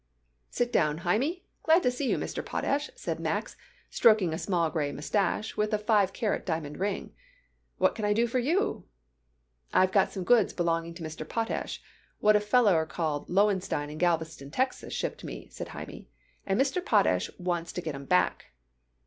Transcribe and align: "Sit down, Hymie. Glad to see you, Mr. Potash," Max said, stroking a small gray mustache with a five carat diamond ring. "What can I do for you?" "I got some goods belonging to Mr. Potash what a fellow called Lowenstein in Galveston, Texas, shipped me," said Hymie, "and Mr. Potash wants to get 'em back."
"Sit 0.49 0.73
down, 0.73 1.01
Hymie. 1.01 1.43
Glad 1.61 1.83
to 1.83 1.91
see 1.91 2.09
you, 2.09 2.17
Mr. 2.17 2.43
Potash," 2.43 2.89
Max 3.19 3.51
said, 3.51 3.59
stroking 3.91 4.33
a 4.33 4.39
small 4.39 4.71
gray 4.71 4.91
mustache 4.91 5.55
with 5.55 5.75
a 5.75 5.77
five 5.77 6.11
carat 6.11 6.43
diamond 6.43 6.79
ring. 6.79 7.13
"What 7.77 7.93
can 7.93 8.03
I 8.03 8.11
do 8.11 8.25
for 8.25 8.39
you?" 8.39 8.85
"I 9.71 9.85
got 9.85 10.11
some 10.11 10.23
goods 10.23 10.53
belonging 10.53 10.95
to 10.95 11.03
Mr. 11.03 11.29
Potash 11.29 11.83
what 12.19 12.35
a 12.35 12.39
fellow 12.39 12.83
called 12.83 13.29
Lowenstein 13.29 13.91
in 13.91 13.99
Galveston, 13.99 14.49
Texas, 14.49 14.91
shipped 14.91 15.23
me," 15.23 15.49
said 15.49 15.67
Hymie, 15.67 16.07
"and 16.47 16.59
Mr. 16.59 16.83
Potash 16.83 17.29
wants 17.37 17.71
to 17.73 17.81
get 17.81 17.93
'em 17.93 18.05
back." 18.05 18.53